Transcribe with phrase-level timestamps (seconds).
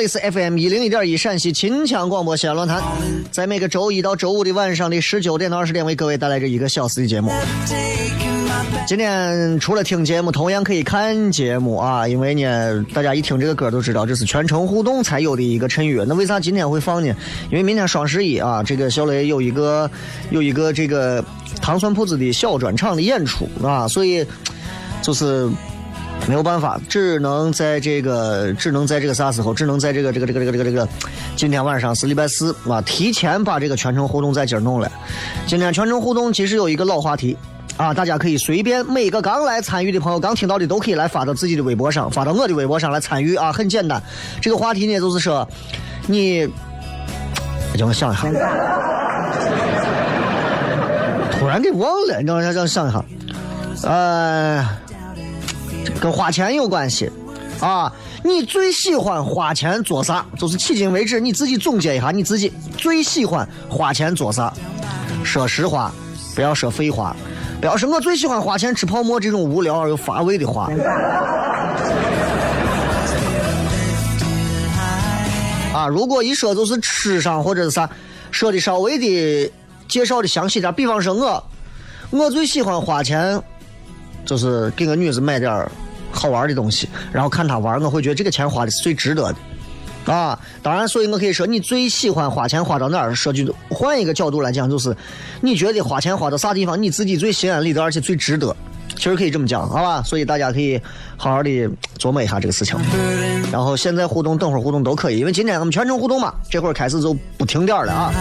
[0.00, 2.82] 好了，各位好，这里是 FM 一零一点一陕西秦腔广播西安论坛，
[3.30, 7.30] 在每个周一到周五的晚上的十九点到二十点，为各位带来这一个小时的节目。
[8.86, 16.02] 今天除了听节目，同样可以看节目啊，因为呢，大家一听这个歌都知道这是全程互动才有的一个成语。
[16.08, 17.14] 那为啥今天会放呢？
[17.50, 19.90] 因为明天双十一啊，这个小雷有一个
[20.30, 21.22] 有一个这个
[21.60, 24.26] 糖蒜铺子的小专场的演出啊，所以
[25.02, 25.48] 就是
[26.28, 30.88] 没有办法，只能在这个只能在这个啥时候，只能在这个这个这个这个这个这个
[31.34, 34.90] 今天晚上是礼拜四啊，提前把这个全程互动在今儿弄了。
[35.46, 37.36] 今天全程互动其实有一个老话题。
[37.76, 44.02] 啊，大家可以随便每个刚来参与的朋友，刚听到的都可以来发到自己的微博上，发到我的微博上来参与啊，很简单。
[44.38, 45.48] 这个话题呢，就是说，
[46.06, 46.40] 你，
[47.78, 48.28] 让我想一下，
[51.38, 53.02] 突然给忘了，你让我让我想一下，
[53.88, 54.68] 呃，
[56.00, 57.10] 跟花钱有关系
[57.60, 57.92] 啊。
[58.22, 60.24] 你最喜欢花钱做啥？
[60.38, 64.52] 就是迄今为止你自己总结一下，你自己最喜欢花钱做啥？
[65.24, 65.92] 说实话，
[66.34, 67.16] 不要说废话，
[67.60, 70.70] 不要说我最喜欢花钱吃泡沫这种无聊而又乏味的话。
[75.72, 77.88] 啊，如果一说就是吃上或者是啥，
[78.30, 79.52] 说的稍微的
[79.88, 81.42] 介绍的详细点，比方说我，
[82.10, 83.40] 我最喜欢花钱，
[84.26, 85.70] 就是给我女子买点儿
[86.10, 90.12] 好玩的东西，然后看他玩，我会觉得这个钱花的是最值得的。
[90.12, 93.14] 啊，当然，所以我可以说，你最喜欢花钱花到哪儿？
[93.14, 94.96] 说句换一个角度来讲，就是
[95.40, 98.56] 你觉得花钱花到啥地方，你自己最心安理得，而且最值得。
[98.96, 100.02] 其实可以这么讲，好吧？
[100.02, 100.80] 所以大家可以
[101.16, 101.50] 好好的
[101.98, 102.76] 琢磨一下这个事情。
[103.52, 108.12] 然后现在互动，等会儿互动都可以，因为今天我们全程互动嘛，这会儿开始就不停点儿了啊。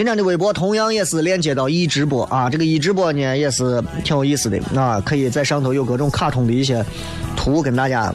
[0.00, 6.82] 今天的微博同样也是链接到一直播啊，这个一直播呢也是挺有意思的啊，可以在上头有各种卡通的一些
[7.36, 8.10] 图跟大家。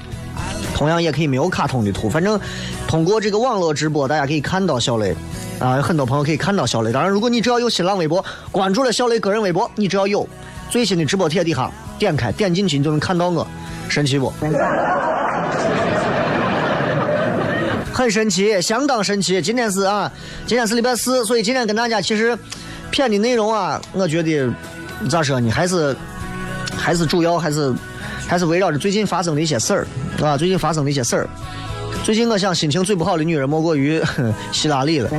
[0.73, 2.39] 同样也可以没有卡通的图，反正
[2.87, 5.15] 通过这个网络直播，大家可以看到小雷
[5.59, 6.91] 啊，有很多朋友可以看到小雷。
[6.91, 10.27] 当然，如果你只要有新浪微博，关注了小雷个人微博，你只要有
[10.71, 11.69] 最新的直播帖底下
[11.99, 13.47] 点开点进去，你就能看到我，
[13.87, 14.33] 神奇不？
[17.95, 19.41] 很神奇，相当神奇。
[19.41, 20.11] 今天是啊，
[20.45, 22.37] 今天是礼拜四，所以今天跟大家其实
[22.91, 24.51] 片的内容啊，我觉得
[25.09, 25.95] 咋说呢，还是
[26.75, 27.73] 还是主要还是
[28.27, 29.87] 还是围绕着最近发生的一些事儿
[30.21, 31.29] 啊，最近发生的一些事儿。
[32.03, 34.03] 最近我想心情最不好的女人莫过于
[34.51, 35.09] 希拉里了。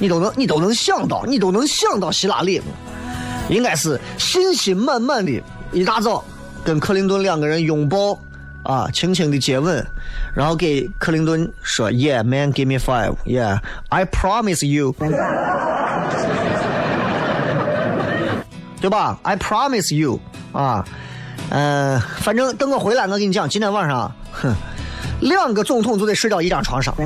[0.00, 2.60] 你都能你都能想到，你都能想到希拉里，
[3.48, 5.40] 应该是信心满满的，
[5.70, 6.24] 一大早
[6.64, 8.18] 跟克林顿两个人拥抱
[8.64, 9.84] 啊，轻轻的接吻，
[10.34, 13.16] 然后给克林顿说：“Yeah, man, give me five.
[13.24, 14.94] Yeah, I promise you。
[18.80, 20.20] ”对吧？I promise you
[20.52, 20.84] 啊，
[21.50, 24.54] 嗯、反正等我回来，我跟你讲，今天晚上，哼，
[25.20, 26.94] 两个总统就得睡到一张床上。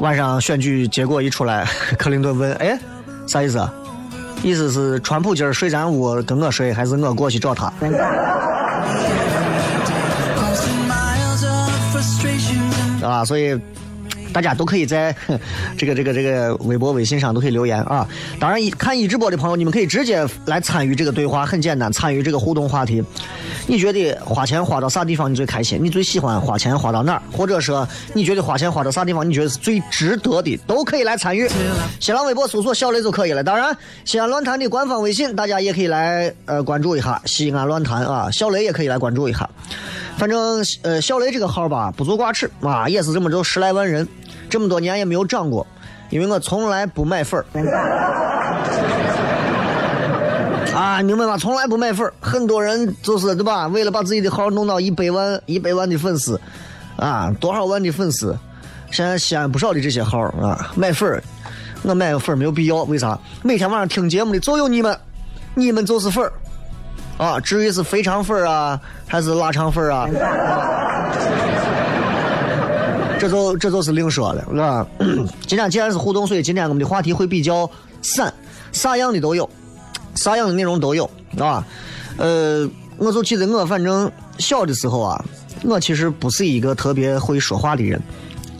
[0.00, 1.64] 晚上选举结果一出来，
[1.98, 2.78] 克林顿问：“哎，
[3.26, 3.66] 啥意思？
[4.44, 7.72] 意思是川普今儿睡咱屋跟我睡还是我过去找他。
[13.02, 13.58] 啊所以
[14.34, 15.14] 大家都可以在
[15.78, 18.06] 这个这个这个微博、微信上都可以留言啊。
[18.40, 23.02] 当然，看一直播的朋友，你们可以直接来参与这个对话，很简单，参与这个互动话题。
[23.66, 25.78] 你觉得花钱花到啥地方你最开心？
[25.80, 27.22] 你最喜欢花钱花到哪儿？
[27.32, 30.58] 或者说你觉得花钱花到啥地方你觉得是最值得的？
[30.66, 31.48] 都可以来参与。
[32.00, 33.42] 新浪微博搜索“小雷”就可以了。
[33.44, 39.48] 当然，西安论坛的官方微信大家也可以来呃关注一下西安论坛啊，小雷也可以来关注一下。
[40.16, 44.06] 反正呃，小雷这个号吧，不足挂齿啊，也是这么着十来万人，
[44.54, 45.66] 这么多年也没有涨过，
[46.10, 47.44] 因为我从来不买粉儿。
[50.72, 51.36] 啊，明白吗？
[51.36, 53.66] 从来不买粉儿，很多人就是对吧？
[53.66, 56.40] 为了把自己的号弄到一百万、一百万的粉丝，
[56.96, 58.38] 啊，多少万的粉丝，
[58.92, 61.20] 现在西安不少的这些号啊，买粉儿，
[61.82, 63.18] 我买个粉儿没有必要，为啥？
[63.42, 64.96] 每天晚上听节目的就有你们，
[65.56, 66.32] 你们就是粉儿。
[67.18, 70.06] 啊，至于是肥肠粉儿啊，还是腊肠粉儿啊，
[73.24, 74.86] 这就这就是另说了，是吧？
[75.46, 77.68] 今天既然是互动，所以今天我们的话题会比较
[78.02, 78.32] 散，
[78.70, 79.48] 啥样的都有，
[80.14, 81.66] 啥样的内容都有，啊。
[82.18, 82.68] 呃，
[82.98, 85.24] 我就记得我反正小的时候啊，
[85.62, 87.98] 我其实不是一个特别会说话的人，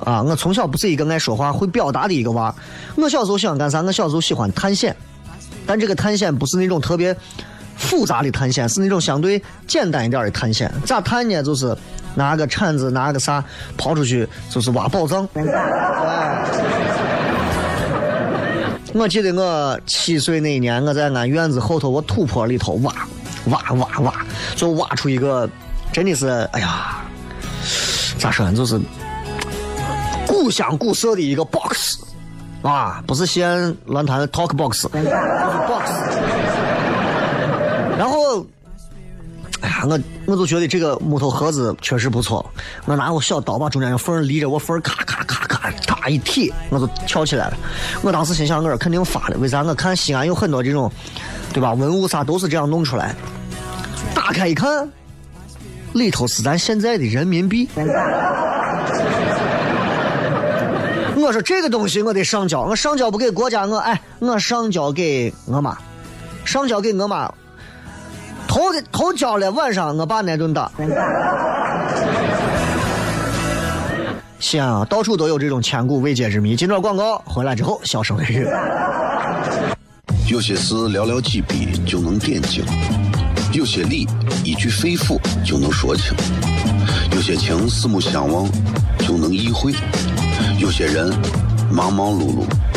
[0.02, 2.54] 啊，我从小不是一个爱说话、会表达的一个娃。
[2.96, 3.82] 我小时候喜欢干啥？
[3.82, 4.96] 我小时候喜欢探险，
[5.66, 7.14] 但这个探险不是那种特别
[7.76, 10.72] 复杂的探险，是那种相对简单一点的探险。
[10.86, 11.42] 咋探呢？
[11.42, 11.76] 就是
[12.14, 13.44] 拿个铲子，拿个啥，
[13.76, 15.28] 刨出去就是挖宝藏。
[15.34, 15.42] 哎
[18.96, 22.94] 我记得我七岁那一年，我在俺院子后头我土坡里头挖，
[23.46, 24.14] 挖挖挖，
[24.54, 25.50] 就挖出一个，
[25.92, 27.02] 真的是，哎呀，
[28.20, 28.80] 咋说呢，就是
[30.28, 31.98] 古香古色的一个 box，
[32.62, 35.90] 啊，不是西安论坛 talk box，就是 box。
[37.98, 38.46] 然后，
[39.60, 42.44] 哎呀，我我就觉得这个木头盒子确实不错。
[42.86, 47.56] 我拿我小刀把中间的缝儿离着我缝儿咔咔咔咔咔一剔，我就翘起来了。
[48.02, 49.62] 我当时心想，我说肯定发了，为啥？
[49.62, 50.90] 我看西安有很多这种，
[51.52, 51.72] 对吧？
[51.72, 53.14] 文物啥都是这样弄出来。
[54.14, 54.86] 打开一看，
[55.94, 57.68] 里头是咱现在的人民币。
[61.16, 65.78] 我说这个东西我得上交，我上交不给国家，我哎，我上交给我妈，
[66.44, 67.32] 上交给我妈。
[68.46, 70.70] 头的头交了，晚上我爸那顿打。
[74.38, 76.54] 西安啊，到处都有这种千古未解之谜。
[76.54, 78.46] 今段广告回来之后，笑声雷雨。
[80.28, 82.64] 有些事寥寥几笔就能点睛，
[83.52, 84.06] 有些理
[84.44, 86.14] 一句肺腑就能说清，
[87.12, 88.46] 有些情四目相望
[88.98, 89.72] 就能意会，
[90.58, 91.12] 有些人
[91.70, 92.44] 忙忙碌碌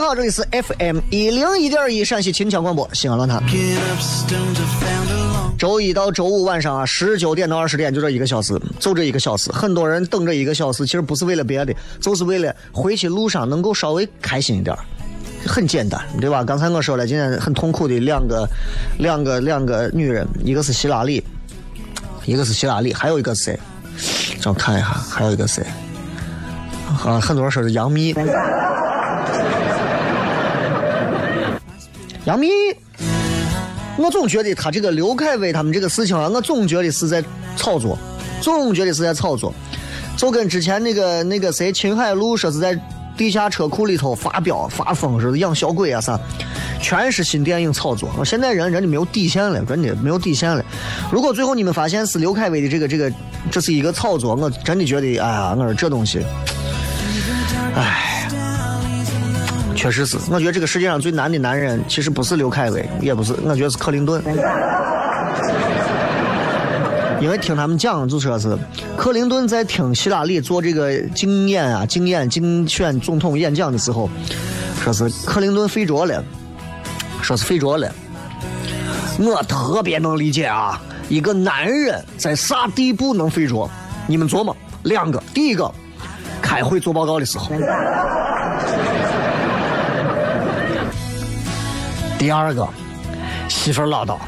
[0.00, 3.42] of 好，这里是 FM 一零一点一陕西秦腔广播西安论坛。
[5.58, 9.52] 周一到周五晚上啊，十九点到二十点，就这一个小时，就这一个小时。
[9.52, 14.74] 很多人等这一个小时，其实不是为了别的，就是为了回去路上能够稍微开心一点
[15.46, 16.42] 很简单，对吧？
[16.42, 18.48] 刚才我说了，今天很痛苦的两个、
[18.98, 21.22] 两个、两个女人，一个是希拉里，
[22.24, 23.58] 一个是希拉里，还有一个谁？
[24.42, 25.62] 让我看一下，还有一个谁？
[27.04, 28.14] 啊，很多人说是杨幂。
[32.26, 32.48] 杨幂，
[33.96, 37.24] 我总觉得他这个刘恺威他们这个事情啊，我总觉得是在
[37.56, 37.98] 炒作，
[38.42, 39.52] 总觉得是在炒作，
[40.16, 42.78] 就跟之前那个那个谁秦海璐说是在
[43.16, 46.20] 地下车库里头发飙发疯似的，养小鬼啊啥，
[46.80, 48.10] 全是新电影炒作。
[48.24, 50.62] 现在人真的没有底线了，真的没有底线了。
[51.10, 53.12] 如果最后你们发现是刘恺威的这个这个，
[53.50, 56.20] 这是一个炒作，我真的觉得，哎呀，我说这东西，
[57.74, 58.09] 哎。
[59.80, 64.22] 确实是，我觉得这个世界上最难的男人，其实不是刘恺威，也不是，我觉得是克林顿。
[67.18, 68.54] 因为听他们讲，就说是
[68.94, 74.10] 克林顿在听希拉里做这个竞演啊、竞演、竞选总统演讲的时候，
[74.84, 76.22] 说是克林顿睡着了，
[77.22, 77.90] 说是睡着了。
[79.18, 83.66] 我特别能理解啊，一个男人在啥地步能睡着？
[84.06, 85.72] 你们琢磨，两个，第一个，
[86.42, 87.50] 开会做报告的时候。
[92.20, 92.68] 第二个，
[93.48, 94.18] 媳妇唠叨。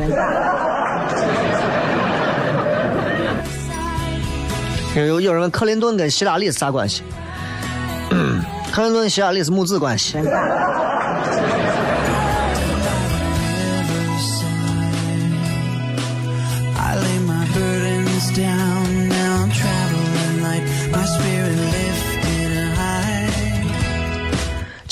[4.97, 7.03] 有有人问克林顿跟希拉里是啥关系？
[8.73, 10.17] 克林顿希拉里是母子关系。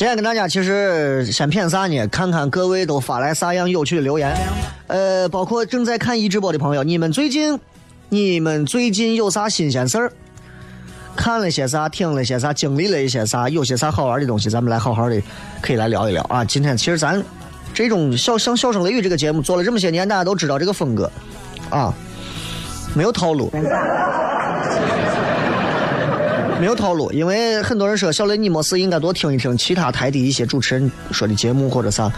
[0.01, 2.07] 今天跟大家其实先骗啥呢？
[2.09, 4.35] 看看各位都发来啥样有趣的留言。
[4.87, 7.61] 呃，包括正在看一直播的朋友，你们最近
[8.09, 10.11] 你们最近有啥新鲜事儿？
[11.15, 11.87] 看了些啥？
[11.87, 12.51] 听了些啥？
[12.51, 13.47] 经历了一些啥？
[13.51, 14.49] 有些啥好玩的东西？
[14.49, 15.23] 咱们来好好的
[15.61, 16.43] 可以来聊一聊啊！
[16.43, 17.23] 今天其实咱
[17.75, 21.13] 这种笑像笑声雷雨这个节目做了这么些年，大家都知道这个风格
[21.69, 21.93] 啊，
[22.95, 23.53] 没有套路。
[26.61, 32.13] 没有套路，因为很多人说小雷，你没事应该多听一听其他台的一些主持人说的节目或者啥。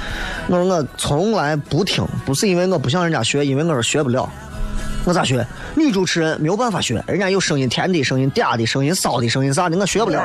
[0.49, 4.29] 我说我从来不听，不是因为我不想人家学，因为我说学不了。
[5.07, 5.47] 我咋学？
[5.77, 10.21] 女主持人没有办法学，人家有声音甜的声音嗲的声音骚的声音啥的，我学不了，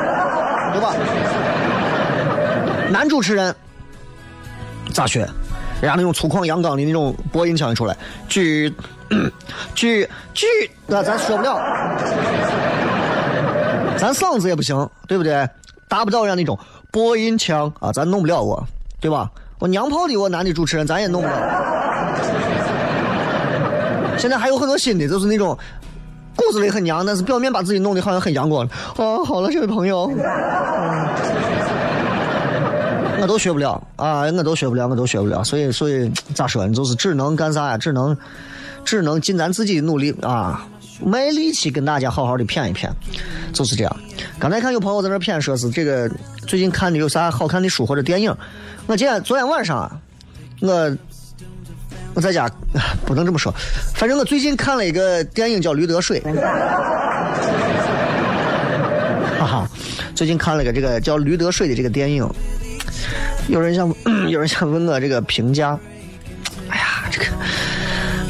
[0.73, 0.95] 对吧？
[2.89, 3.55] 男主持人
[4.93, 5.19] 咋学？
[5.79, 7.95] 人家那种粗犷阳刚的那种播音腔一出来，
[8.27, 8.73] 举
[9.75, 10.47] 举举，
[10.87, 11.59] 那咱说不了。
[13.99, 15.47] 咱嗓子也不行，对不对？
[15.89, 16.57] 达不到人家那种
[16.91, 18.61] 播音腔啊，咱弄不了我，
[18.99, 19.31] 对吧？
[19.59, 21.33] 我娘炮的我男的主持人，咱也弄不了。
[24.17, 25.57] 现在还有很多新的，就是那种
[26.35, 28.67] 骨子里很娘，但是表面把自己弄得好像很阳光。
[28.97, 30.11] 哦，好了，这位朋友，
[33.19, 35.43] 我都学不了啊，我都学不了，我都学不了。
[35.43, 36.73] 所以，所以咋说呢？
[36.73, 37.77] 就是只能干啥呀？
[37.77, 38.15] 只能，
[38.83, 40.67] 只能尽咱自己努力啊。
[41.03, 42.89] 卖力气跟大家好好的谝一谝，
[43.53, 43.97] 就是这样。
[44.39, 46.09] 刚才看有朋友在那谝，说是这个
[46.47, 48.35] 最近看的有啥好看的书或者电影。
[48.87, 49.99] 我今天昨天晚上啊，
[50.61, 50.97] 我
[52.13, 52.49] 我在家
[53.05, 53.53] 不能这么说，
[53.93, 56.19] 反正我最近看了一个电影叫《驴得水》，
[59.37, 59.69] 哈 哈，
[60.15, 62.27] 最近看了个这个叫《驴得水》的这个电影。
[63.47, 63.93] 有人想
[64.29, 65.79] 有人想问我这个评价，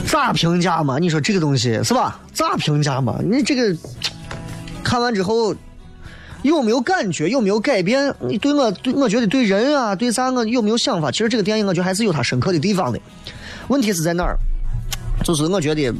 [0.07, 0.97] 咋评价嘛？
[0.97, 2.19] 你说这个东西是吧？
[2.33, 3.19] 咋评价嘛？
[3.23, 3.77] 你这个
[4.83, 5.53] 看完之后
[6.41, 7.29] 有没有感觉？
[7.29, 8.13] 有没有改变？
[8.19, 11.11] 你对我对我觉得对人啊，对啥我有没有想法？
[11.11, 12.99] 其实这个电影我觉得还是有它深刻的地方的。
[13.67, 14.37] 问题是在哪儿？
[15.23, 15.93] 就是我觉得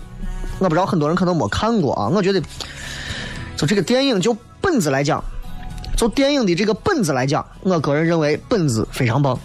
[0.60, 2.08] 我不知道很多人可能没看过啊。
[2.08, 2.42] 我觉得
[3.56, 5.24] 就这个电影就本子来讲，
[5.96, 9.38] 就电影的这个本子来讲，我个人认为本子非常棒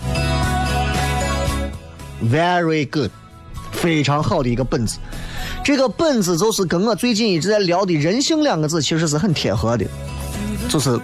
[2.30, 3.10] ，very good。
[3.72, 4.98] 非常好的一个本子，
[5.64, 9.84] 这个本子就是跟我最近一直在聊的人性两个字其实是很贴合的，
[10.68, 10.98] 就是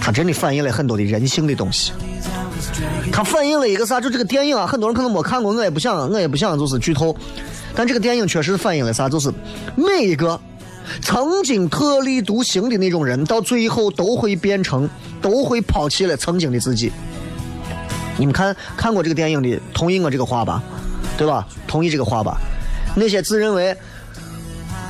[0.00, 1.92] 它真的反映了很多的人性的东西。
[3.12, 4.00] 它反映了一个啥？
[4.00, 7.16] 就这个电影啊，很多人可能没看过，我也不想，我也不想就是剧透。
[7.74, 9.08] 但这个电影确实反映了啥？
[9.08, 9.32] 就是
[9.76, 10.38] 每一个
[11.00, 14.88] 曾经特立独行的那种人，到最后都会变成，
[15.22, 16.92] 都会抛弃了曾经的自己。
[18.18, 20.62] 你们看看过这个电影的，同意我这个话吧？
[21.16, 21.46] 对吧？
[21.66, 22.38] 同意这个话吧？
[22.94, 23.76] 那些自认为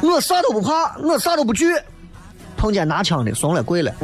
[0.01, 1.75] 我啥都不怕，我啥都不惧，
[2.57, 3.93] 碰见拿枪的怂了跪了，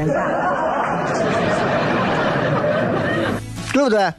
[3.72, 4.12] 对不对？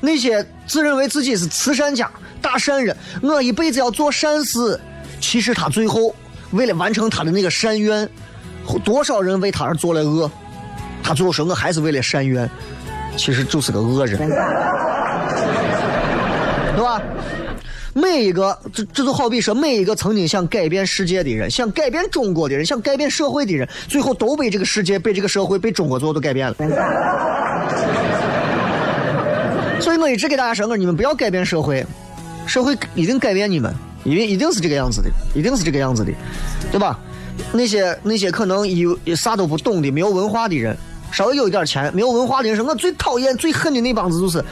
[0.00, 4.80] 那些自认为自己是慈善家、大善人，我一辈子要做善事，
[5.20, 6.14] 其实他最后
[6.50, 8.08] 为了完成他的那个善愿，
[8.84, 10.30] 多少人为他而做了恶，
[11.02, 12.50] 他最后说我还是为了善愿，
[13.16, 14.18] 其实就是个恶人。
[16.74, 17.00] 对吧？
[17.94, 26.54] 每一个，这这就好比说，每一个曾经想改变世界的人，想改变中国的人，想改变社会的人，最后都被这个世界、被这个社会、被中国做都改变了。
[29.80, 31.84] 所以我一直给大家说，我说你们不要改变社会，
[32.46, 36.12] 社会一定改变你们，因为一定是这个样子的，一定是这个样子的，
[36.70, 36.98] 对吧？
[37.52, 40.76] 那些那些可能一啥都不懂的、没有文化的人，
[41.12, 44.44] 稍微有一点钱、没有文化的人，是我最讨厌、最恨的那帮子，就是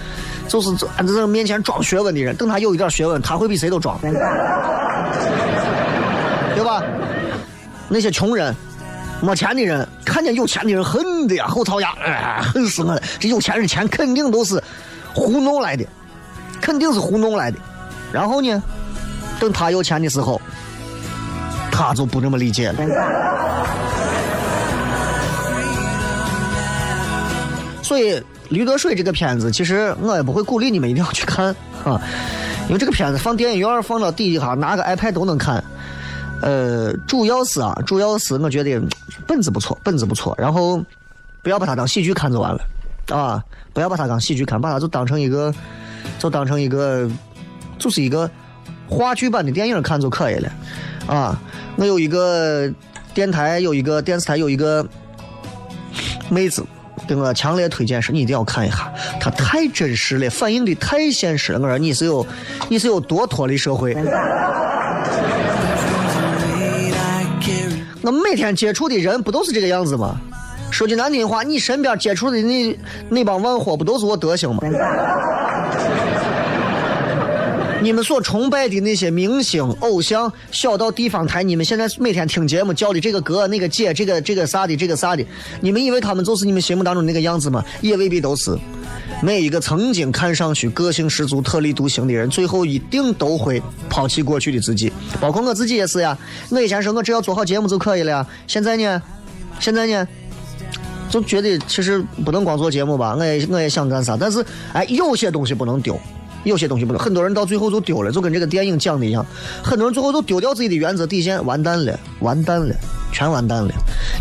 [0.48, 2.36] 就是在这面前装学问的人。
[2.36, 4.12] 等他有一点学问，他会比谁都装，对
[6.62, 6.82] 吧？
[7.88, 8.54] 那些穷人、
[9.20, 13.02] 没钱的人，看见有钱的人恨的呀，后槽牙，哎，恨死我了！
[13.18, 14.62] 这有钱人钱肯定都是
[15.14, 15.84] 糊弄来的，
[16.60, 17.58] 肯定是糊弄来的。
[18.12, 18.62] 然后呢，
[19.40, 20.40] 等他有钱的时候。
[21.72, 22.74] 他就不这么理解了。
[27.90, 28.14] 所以
[28.50, 31.46] 《驴得水》这个片子，其实我也不会鼓励你们一定要去看
[31.84, 32.00] 啊，
[32.68, 35.60] 因为这个片子放电影院放到底下，拿个 iPad 都能看。
[36.40, 38.80] 呃，主要是啊，主要是我觉得
[39.26, 40.32] 本子不错，本子不错。
[40.38, 40.80] 然后
[41.42, 42.60] 不要把它当喜剧看就完了
[43.08, 43.42] 啊，
[43.72, 45.52] 不要把它当喜剧看，把它就当成一个，
[46.20, 47.10] 就当成一个，
[47.76, 48.30] 就是一个
[48.88, 50.52] 话剧版的电影看就可以了。
[51.08, 51.42] 啊，
[51.74, 52.72] 我有一个
[53.12, 54.86] 电台，有一个电视台，有一个
[56.28, 56.64] 妹子，
[57.14, 61.58] 给我强烈推荐说你一定要看一下，它太真实了，反映的太现实了。
[61.58, 62.26] 我说你是有，
[62.68, 63.96] 你是有多脱离社会？
[68.02, 70.16] 我每天接触的人不都是这个样子吗？
[70.70, 74.62] 说句难听话，你身边接触的那那帮万货不都是我德行吗？
[77.82, 85.24] 你们所崇拜的那些明星偶像，小到地方台，你们现在每天听节目叫的这个哥、那个姐、这个这个啥的、这个啥的，
[85.62, 87.64] 你们以为他们就是你们心目当中那个样子吗？
[87.80, 88.54] 也未必都是。
[89.22, 94.92] 每一个曾经看上去个性十足、特立独行的人，最后一定都会抛弃过去的自己。
[95.18, 96.16] 包括我自己也是呀。
[96.50, 99.02] 我以前说我只要做好节目就可以了呀，现在呢，
[99.58, 100.06] 现在呢，
[101.08, 103.16] 就觉得其实不能光做节目吧。
[103.18, 105.98] 我也我也想干啥，但是哎，有些东西不能丢。
[106.44, 109.24] 有些东西不能，很多人到最后就丢了，就跟这个电影讲的一样，
[109.62, 112.74] 很多人最后都丢掉自己的原则底线，完蛋了，完蛋了，
[113.12, 113.72] 全完蛋了。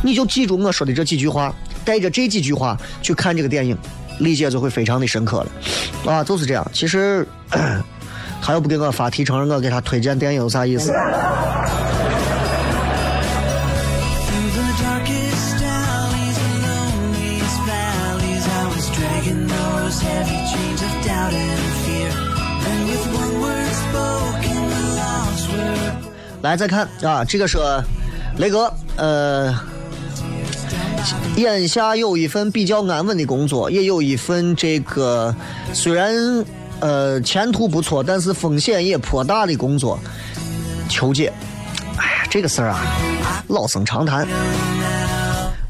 [0.03, 1.53] 你就记住我说的这几句话，
[1.85, 3.77] 带着这几句话去看这个电影，
[4.19, 6.11] 理解就会非常的深刻了。
[6.11, 6.69] 啊，就是这样。
[6.73, 7.25] 其实
[8.41, 10.91] 他又不给我发提成，我给他推荐电影有啥意思？
[26.41, 27.83] 来，再看啊，这个说
[28.37, 29.53] 雷哥，呃，
[31.35, 35.35] 眼下有一份比较安稳的工作，也有一份这个
[35.73, 36.15] 虽然
[36.79, 39.99] 呃前途不错，但是风险也颇大的工作，
[40.87, 41.33] 求解。
[41.97, 42.79] 哎呀，这个事儿啊，
[43.49, 44.25] 老生常谈，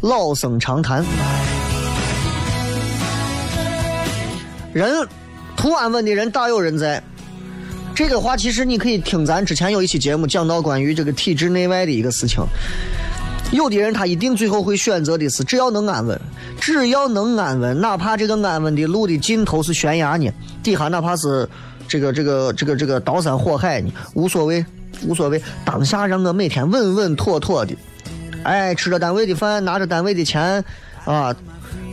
[0.02, 1.04] 老生常谈。
[4.72, 5.08] 人
[5.58, 7.02] 图安稳的人大有人在。
[8.00, 12.42] 这个话其实你可以听咱之前有一期节目讲到关于这个体制内外的一个事情。
[13.52, 16.18] 有的人他一定最后会选择的是只要能安稳，
[16.62, 20.32] 只要能安稳，哪怕这个安稳的路的尽头是悬崖呢，
[20.64, 21.46] 底下哪怕是
[21.90, 24.66] 这个这个这个这个刀山火海呢，无所谓，
[25.06, 25.42] 无所谓。
[25.66, 27.76] 当下让我每天稳稳妥妥的，
[28.44, 30.64] 哎，吃着单位的饭，拿着单位的钱，
[31.04, 31.36] 啊，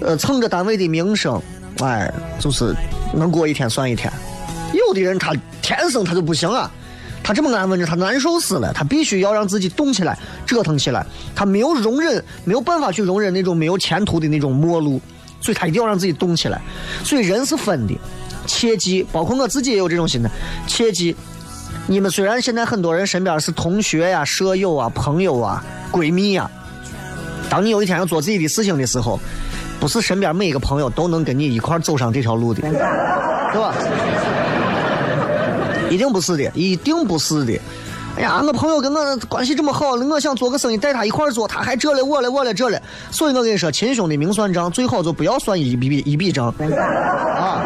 [0.00, 1.42] 呃，蹭着单位的名声，
[1.80, 2.72] 哎，就是
[3.12, 4.08] 能过一天算一天。
[4.88, 6.70] 有的人他天生他就不行啊，
[7.22, 15.00] 他这么安稳着，他难受死了，他必须要让自己动起来，折腾起来，他没有容忍，没有办法去容忍那种没有前途的那种末路，
[15.40, 16.60] 所以他一定要让自己动起来。
[17.02, 17.94] 所以人是分的，
[18.46, 20.30] 切记，包括我自己也有这种心态，
[20.66, 21.16] 切记，
[21.86, 26.48] 你们虽然现在很多人身边是同学呀、舍友啊、朋友啊、闺蜜呀，
[27.50, 29.18] 当你有一天要做自己的事情的时候，
[29.80, 33.74] 不是身边每一个朋友都能跟你一块走上这条路的，对吧？
[35.90, 37.60] 一定不是的，一定不是的。
[38.16, 42.80] 哎呀，我朋友跟我关系这么好，我想做个生意带他一块做，他还这了我了我了这了。
[43.10, 47.62] 所以我跟你说，亲兄弟明算账，最好就不要算一笔一笔账啊。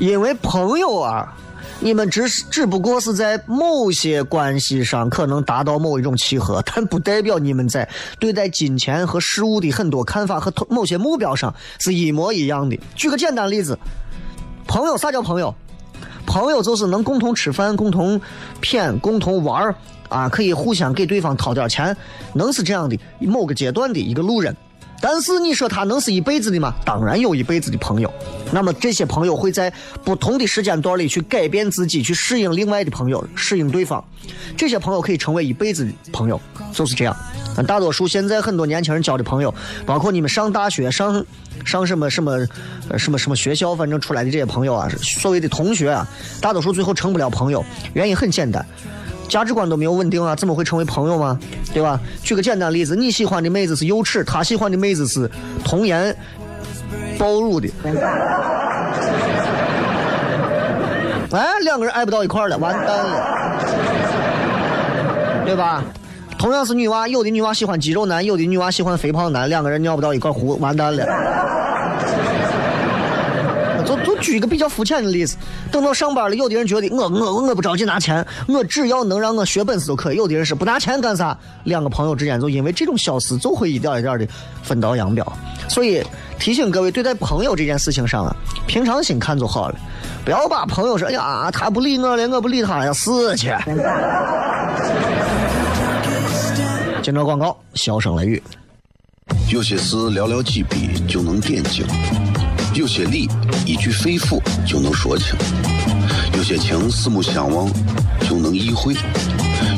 [0.00, 1.32] 因为朋友啊，
[1.78, 7.88] 你们只是只不过是在某些关系上可能达到某一种契合，但不代表你们在
[8.18, 12.76] 对待金钱和事物的很多看法和某些目标上是一模一样的。
[12.96, 13.78] 举个简单例子，
[14.66, 15.54] 朋友啥叫朋友？
[16.30, 18.20] 朋友就是能共同吃饭、共同
[18.62, 19.74] 谝、共同玩儿
[20.08, 21.94] 啊，可以互相给对方掏点钱，
[22.34, 24.56] 能是这样的某个阶段的一个路人，
[25.00, 26.72] 但是你说他能是一辈子的吗？
[26.84, 28.08] 当然有一辈子的朋友。
[28.52, 29.72] 那么这些朋友会在
[30.04, 34.04] 不同的时间段里去改变自己，去适应另外的朋友，适应对方。
[34.56, 36.40] 这些朋友可以成为一辈子的朋友，
[36.72, 37.16] 就是这样。
[37.56, 39.52] 但大多数现在很多年轻人交的朋友，
[39.84, 41.24] 包括你们上大学、上
[41.64, 42.32] 上什么什么
[42.88, 46.06] 呃什么什么学校，反正出来的这些朋友啊，所谓的同学啊，
[46.40, 48.64] 大多数最后成不了朋友，原因很简单。
[49.28, 51.38] 价值观都没有稳定啊，怎么会成为朋友吗？
[51.72, 52.00] 对吧？
[52.24, 55.30] 举个简单例子，你喜欢的妹子是幼齿，他喜欢的妹子是
[55.64, 56.12] 童颜
[57.16, 57.70] 爆乳的，
[61.30, 63.22] 哎，两个人爱不到一块儿了，完蛋了，
[65.46, 65.84] 对吧？
[66.40, 71.04] 同样是女娃，有的女娃喜欢肌肉男，有的女娃喜欢肥胖男，两个人尿不到一块糊，完蛋了。
[73.84, 75.36] 就就举一个比较肤浅的例子，
[75.70, 81.36] 等到上班了，有的人觉得我我我不着急拿钱，我只要能让我学本事都可以；有的人是不拿钱干啥？
[81.64, 84.26] 两个朋友之间就因为这种小事，就会一点一点的
[84.62, 85.22] 分道扬镳。
[85.68, 86.02] 所以
[86.38, 88.34] 提醒各位，对待朋友这件事情上啊，
[88.66, 89.74] 平常心看就好了，
[90.24, 93.54] 不要把朋友说哎呀他不理我了，我不理他呀，死去。
[97.10, 98.40] 接着广告，笑声雷雨。
[99.50, 101.84] 有些事寥寥几笔就能点睛，
[102.72, 103.28] 有些理
[103.66, 105.34] 一句肺腑就能说清，
[106.34, 107.68] 有些情四目相望
[108.20, 108.94] 就能意会，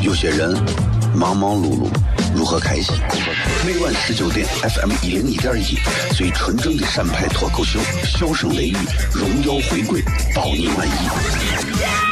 [0.02, 0.54] 有些人
[1.14, 1.88] 忙忙碌碌
[2.36, 2.94] 如何开心？
[3.64, 5.78] 每晚十九点，FM 一零一点一，
[6.14, 8.76] 最纯正的陕派脱口秀，笑声雷雨，
[9.10, 10.02] 荣耀回归，
[10.34, 12.11] 包你满意。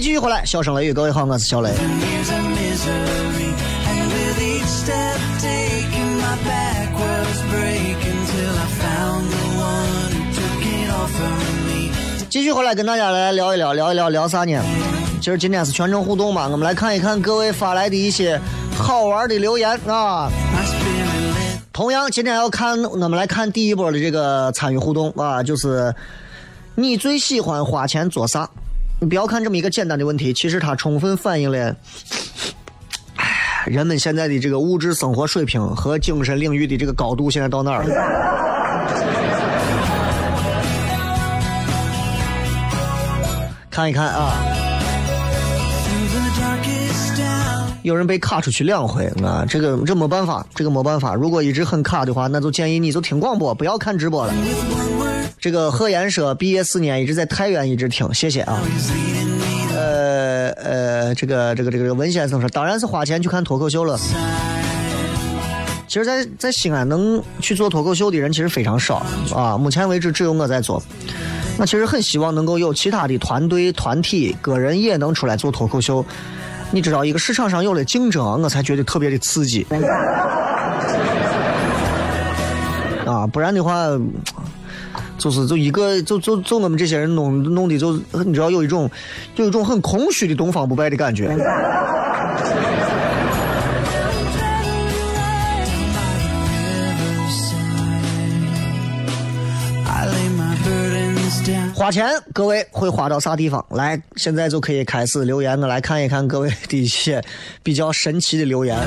[0.00, 1.72] 继续回来，笑声雷雨，各位好，我是小雷。
[12.28, 14.62] 继续回来跟大家来聊一聊，聊一聊聊啥呢？
[15.20, 18.40] 今儿今天是全程互动嘛，我们来看一看各位发来的一些
[18.76, 20.30] 好玩的留言啊。
[21.72, 25.92] 同样，今天要看我们来看第一波的这个参与互动啊，就是
[26.76, 28.48] 你最喜欢花钱做啥？
[29.00, 31.76] 你不要看这么一个简单的问题，其实它充分反映了，
[33.14, 37.88] 唉，人们现在的这个物质生活水平和精神领域的这个高度现在到哪儿了？
[43.70, 44.32] 看一看啊，
[47.82, 51.14] 有人被卡出去两回啊，这个这没办法，这个没办法。
[51.14, 54.34] 如果一直很卡的话，那就建议你就听广播，不要看直播了。
[55.38, 58.60] 这个贺岩说，毕业四年一直在太原一直听，谢谢啊。
[59.74, 63.98] 呃呃，这个这个这个文先生说，当然是花钱去看脱口秀了。
[65.86, 69.02] 其实在，在西安能去做脱口秀的人其实非常少
[69.34, 70.82] 啊，目前为止只有我在做。
[71.58, 76.04] 我其实很希望能够有其他的团队、团体、个人也能出来做脱口秀。
[76.70, 79.66] 你知道，一个市场上有了竞争，我才觉得特别的刺激。
[83.06, 83.86] 啊，不然的话，
[85.18, 87.92] 就是就一个就就就我们这些人弄弄的就
[88.24, 88.88] 你知道有一种
[89.36, 91.36] 有一种很空虚的东方不败的感觉。
[101.74, 103.64] 花钱，各位会花到啥地方？
[103.70, 107.22] 来，现在就可以开始留言，我来看一看各位的一些
[107.62, 108.84] 比较神奇的留言啊。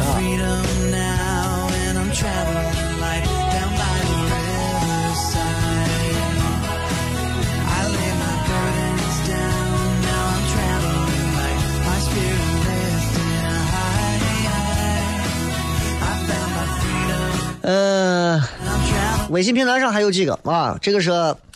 [19.32, 21.10] 微信平台上还有几个啊，这个是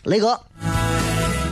[0.03, 0.39] 雷哥。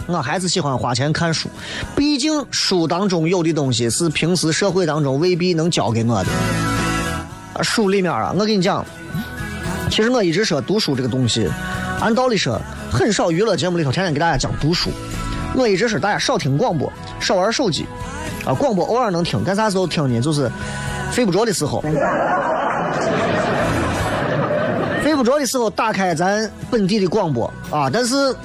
[0.08, 1.50] 我还是喜欢花钱看书，
[1.98, 6.30] 毕竟书当中有的东西是平时社会当中未必能教给我的。
[7.62, 8.86] 书里面啊，我跟你讲，
[9.90, 11.50] 其实我一直说读书这个东西，
[12.00, 12.58] 按道理说
[12.90, 14.90] 很少娱乐节目里头天天给大家讲读书。
[15.54, 17.86] 我一直说大家少听广播，少玩手机，
[18.46, 20.22] 啊，广播偶尔能听，干啥时候听呢？
[20.22, 20.50] 就是
[21.12, 21.84] 睡不着的时候。
[25.14, 28.36] 睡不着的时候打开咱本地的广播啊，但是。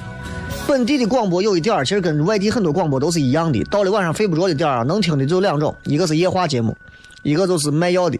[0.67, 3.63] 本地的广播有一点儿，其实跟外地很多广播都是一样的。
[3.71, 6.77] 到了晚上睡不着的点儿啊，能听的就两种，一个是夜话节目，
[7.23, 8.19] 一个就是卖药的。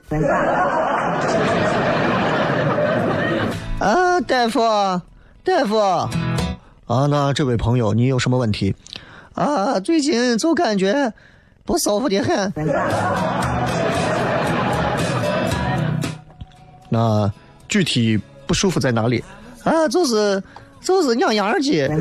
[3.77, 4.59] 啊，大夫，
[5.43, 5.77] 大夫，
[6.87, 8.75] 啊，那这位朋友你有什么问题？
[9.35, 11.13] 啊，最近就感觉
[11.65, 12.51] 不舒服的很。
[16.89, 17.31] 那
[17.67, 19.23] 具体不舒服在哪里？
[19.63, 20.43] 啊，就是。
[20.81, 21.85] 就是养羊儿鸡。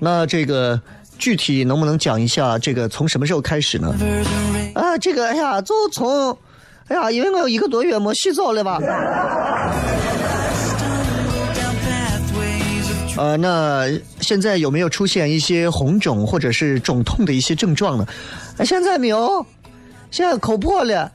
[0.00, 0.80] 那这个
[1.18, 2.58] 具体能不能讲一下？
[2.58, 3.94] 这个从什么时候开始呢？
[4.74, 6.34] 啊，这个哎呀，就从
[6.88, 8.78] 哎呀，因为我有一个多月没洗澡了吧。
[13.18, 13.84] 呃，那
[14.22, 18.06] 现在有没有出现一些红肿或者是肿痛的一些症状呢？
[18.56, 19.44] 啊，现在没有，
[20.10, 21.10] 现在抠破了。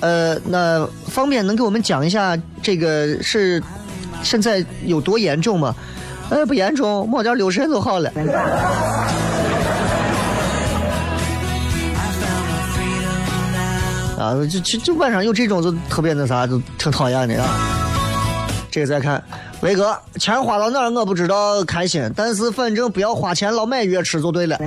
[0.00, 3.62] 呃，那方便能给我们讲一下这个是
[4.22, 5.74] 现在有多严重吗？
[6.30, 8.10] 呃，不严重，抹点六神就好了。
[14.18, 17.83] 啊，就就就晚上有这种就特别那啥，就挺讨厌的啊。
[18.74, 19.22] 这个再看，
[19.60, 24.58] 威哥，钱花到哪儿我不知道，开心，但是反正不要花钱老买药吃就对了。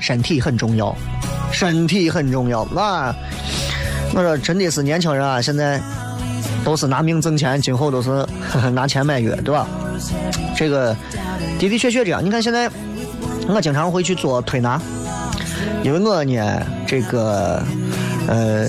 [0.00, 0.96] 身体很重要。
[1.52, 3.14] 身体很重要，那
[4.14, 5.78] 我说真的是年轻人啊，现在
[6.64, 8.26] 都是拿命挣钱，今后都是
[8.72, 9.66] 拿钱买药，对吧？
[10.56, 10.96] 这个
[11.58, 12.24] 的的确确这样。
[12.24, 12.70] 你看现在
[13.48, 14.80] 我经常会去做推拿，
[15.82, 17.62] 因为我呢，这个
[18.26, 18.66] 呃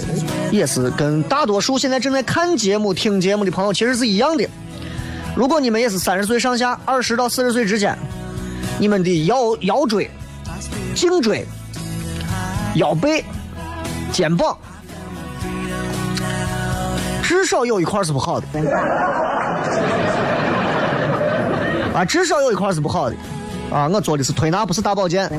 [0.52, 4.48] 也是跟大多数现在正在看节目、听节目的朋友其实是一样的。
[5.36, 7.98] 如果你们也是三十岁上下，二十到四十岁之间，
[8.78, 10.12] 你们的腰腰椎、
[10.94, 11.46] 颈椎。
[12.76, 13.22] 腰背、
[14.14, 14.58] 肩膀，
[17.22, 18.46] 至少有一块是不好的。
[21.94, 23.16] 啊，至少有一块是不好的。
[23.70, 25.30] 啊，我做的是推拿，不是大保健。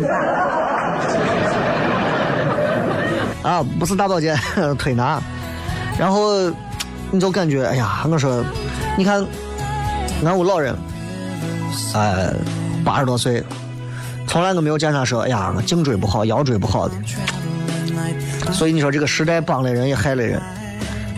[3.43, 4.37] 啊，不是大保健，
[4.79, 5.21] 推拿。
[5.99, 6.51] 然后
[7.11, 8.45] 你就感觉，哎呀，我说，
[8.97, 9.25] 你看，
[10.25, 10.75] 俺屋老人，
[11.95, 12.35] 呃，
[12.85, 13.43] 八十多岁。
[14.27, 16.95] 从来都没有见他说：“哎呀，颈椎不好，腰椎不好的。”
[18.51, 20.41] 所以你说这个时代帮了人也害了人。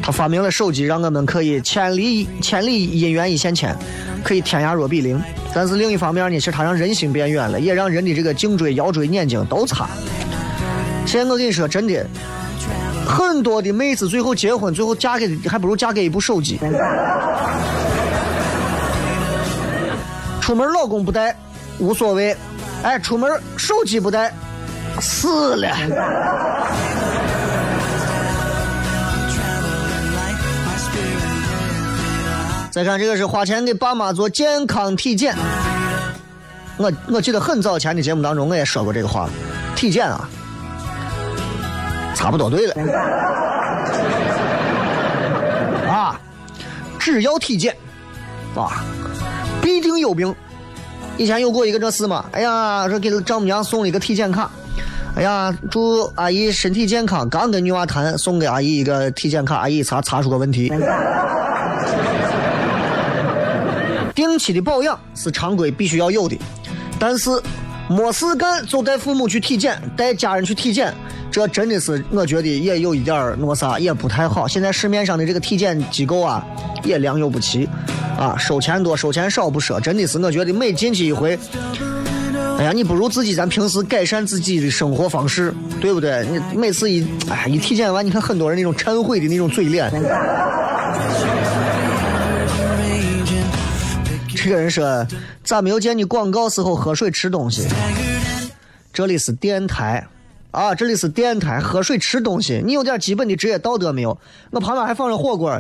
[0.03, 3.77] 他发明了手机，让我们可以千里千里姻缘一线牵，
[4.25, 5.21] 可以天涯若比邻。
[5.55, 9.89] 但是另一方面呢，其实他让人心变远了，也让人的这个颈椎、腰椎、眼睛都差。
[11.15, 12.05] 现在我跟你说真的，
[13.07, 16.59] 很多的妹子最后结婚，最后嫁给还不如嫁给一部手机。
[20.41, 21.37] 出门老公不带
[21.79, 22.37] 无所谓。
[22.83, 24.35] 哎，出门手机不带，
[25.01, 25.69] 死了。
[32.73, 35.33] 再看这个是花钱给爸妈做健康体检。
[36.77, 39.31] 我我记得很早前的节目当中我也说过这个话，
[39.77, 40.29] 体检啊，
[42.15, 42.75] 差不多对了。
[45.89, 46.19] 啊，
[46.99, 47.77] 只要体检，
[48.57, 48.85] 啊，
[49.61, 50.35] 必定有病。
[51.17, 52.25] 以前有过一个这事嘛？
[52.33, 54.51] 哎呀，说给丈母娘送了一个体检卡。
[55.15, 57.29] 哎呀，祝阿姨身体健康。
[57.29, 60.73] 刚跟女娃谈，送给阿姨一个体检卡，阿姨一查查出个问题。
[64.13, 66.37] 定期的保养是常规必须要有的，
[66.99, 67.31] 但是
[67.89, 70.93] 没事干就带父母去体检，带家人去体检，
[71.35, 74.47] 这真的是我觉得也有一点那啥，也不太好。
[74.47, 76.47] 现在市面上的这个体检机构啊，
[76.85, 77.69] 也良莠不齐。
[78.17, 81.37] 啊，收钱多收钱少不说，真的是我觉得每进去一回，
[82.57, 86.25] 哎呀，你不如自己咱平时改善自己的生活方式，对不对？
[86.31, 89.91] 你每次一哎一体检完，你看很多人那种忏悔的那种嘴脸。
[94.37, 95.05] 这个人说，
[95.43, 97.67] 咋没有见你广告时候喝水吃东西？
[98.93, 100.07] 这里是电台，
[100.55, 104.17] 啊，这里是电台，喝水吃东西，你有点基本的职业道德没有？
[104.53, 105.51] 我旁边还放着火锅。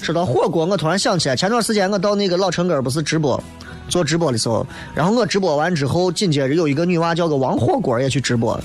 [0.00, 3.40] 说到火锅，我突然想起来，前段时间我到那个老城根不是直播
[3.90, 8.58] 做直播的时候，然后我直播完之后，紧接着有一个女娃叫个王火锅也去直播。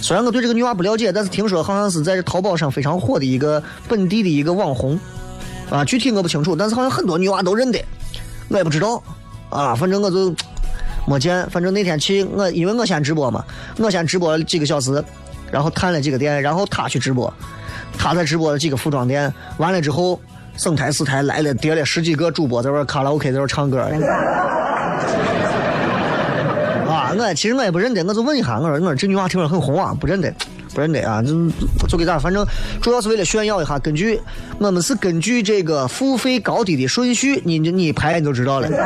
[0.00, 4.96] 虽然我对这个女娃不了解，但是听说好像是在淘宝上非常火的一个本地的一个网红，
[5.70, 7.84] 啊，具体我不清楚，但是好像很多女娃都认得，
[8.48, 9.02] 我也不知道，
[9.50, 10.34] 啊，反正我就
[11.06, 13.44] 没见，反正那天去我因为我先直播嘛，
[13.78, 15.02] 我先直播了几个小时，
[15.50, 17.32] 然后探了几个店，然后他去直播，
[17.98, 20.20] 他在直播了几个服装店，完了之后
[20.56, 23.80] 省台四台来了叠了十几个主播在这卡拉 OK 在这唱歌。
[26.88, 30.32] 啊，我其实我也不认得，我就问一下，我说我说这女娃听说很红啊，不认得，
[30.74, 31.48] 不认得啊，就
[31.86, 32.44] 就给咋，反正
[32.82, 34.20] 主要是为了炫耀一下，根据
[34.58, 38.68] 我们是根据这个付费高低的顺序，你你你排你就知道了。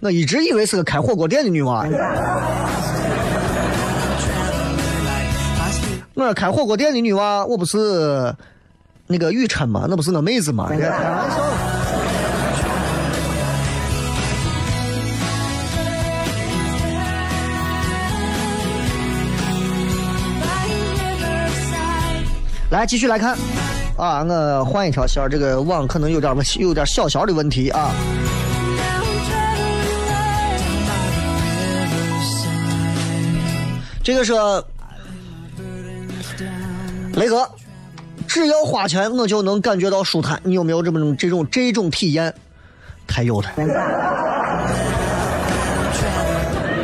[0.00, 1.84] 我一直以为是个开火锅店的女娃。
[6.14, 8.34] 我说开火锅店的女娃，我不是
[9.06, 9.86] 那个雨琛吗？
[9.88, 10.68] 那不是我妹子吗？
[10.72, 10.88] 开玩
[11.30, 11.67] 笑。
[22.70, 23.34] 来，继续来看，
[23.96, 27.90] 啊，我换一条线，这个网可能有点问题，有点小小的问题啊。
[34.02, 34.34] 这个是
[37.14, 37.48] 雷哥，
[38.26, 42.34] 只要花钱我就能感觉到舒坦，你有没有这么这种这种体验？
[43.06, 43.48] 太有了。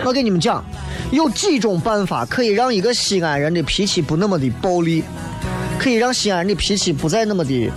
[0.06, 0.64] 我给你们讲，
[1.12, 5.02] 有几种办法可以让一个西安人的脾气不那么的暴戾，
[5.84, 7.70] 可以让西安人的脾气不再那么的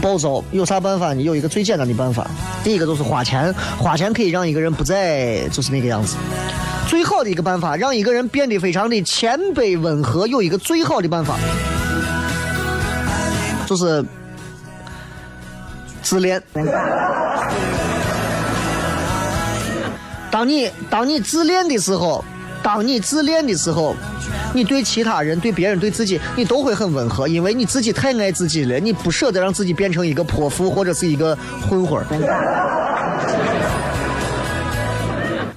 [0.00, 0.44] 暴躁。
[0.52, 1.20] 有啥办法呢？
[1.20, 2.24] 有一个最简单的办法，
[2.62, 6.14] 第一个就是花钱，花钱可以让一个人不再就是那个样子。
[6.86, 11.34] 最好的一个办法，让一个人变得非常的谦卑温和，有一个最好的办法，
[13.66, 14.04] 就是
[16.00, 16.40] 自恋。
[20.30, 22.24] 当你当你自恋的时候，
[22.68, 23.96] 当你自恋的时候，
[24.52, 31.34] 你对其他人、对别人、对自己，你都会很温和，因为你自己太爱自己了，你不舍得让自己变成一个泼妇或者是一个
[31.66, 32.04] 混混儿。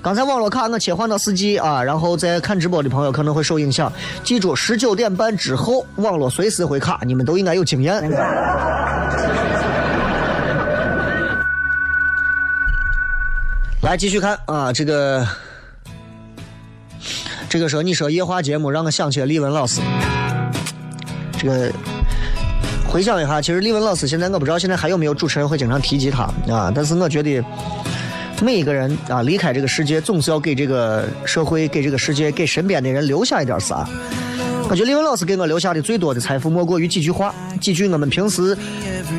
[0.02, 3.92] 刚才网络卡我切换到四 G 啊，然后在看直播的朋友可能会受影响。
[4.24, 8.02] 记住，十九点半之后网络随时会卡，你们都应该有经验。
[13.82, 15.28] 来继续看啊，这个
[17.52, 19.82] 这个时候你说夜话节目，让我想起了李文老师。
[21.38, 21.70] 这个
[22.88, 27.44] 回想一下，其实李文老师现在我不知道现在还有没有主持人会经常提及他啊，但是我觉得
[28.42, 33.86] 每一个人啊离开这个世界，总是要给这个社会、给这个世界、给身边的人留下一点啥。
[34.70, 38.58] 我觉得李文老师给我留下的最多的财富，莫过于几句话，几句我们平时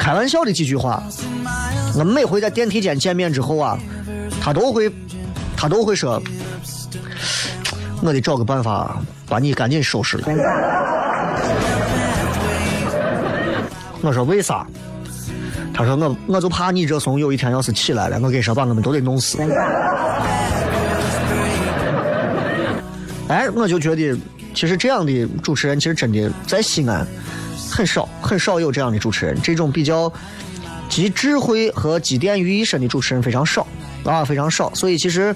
[0.00, 1.02] 开玩笑的几句话。
[1.98, 3.78] 我们每回在电梯间见面之后啊。
[4.40, 4.90] 他都会，
[5.54, 6.20] 他都会说，
[8.02, 10.24] 我得找个办法把你赶紧收拾了。
[14.02, 14.66] 我说为啥？
[15.72, 19.38] 他说我我就怕你这怂有一天要是起来了，我跟你说把我们都得弄死。
[23.28, 24.18] 哎，我就觉得
[24.54, 27.06] 其实这样的主持人其实真的在西安
[27.70, 30.12] 很少很少有这样的主持人，这种比较
[30.90, 33.66] 集智慧和积淀于一身的主持人非常少。
[34.04, 35.34] 啊，非常少，所以其实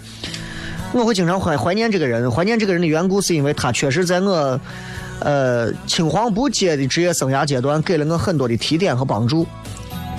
[0.92, 4.58] 我会经常怀怀念这个人，怀念这个人的缘故，是因为他确实在我
[5.20, 9.46] 呃青黄不接的职业生涯阶段，给了我很多的提点和帮助。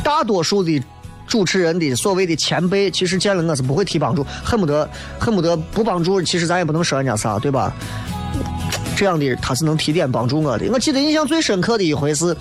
[0.03, 0.81] 大多数的
[1.25, 7.73] 主持人的所谓的前辈，其实见了我是不会提帮助，恨不得恨不得不帮助，其实咱也不能说人家啥，对吧？
[8.95, 10.69] 这样的他是能提点帮助我的。
[10.71, 12.35] 我记得印象最深刻的一回是。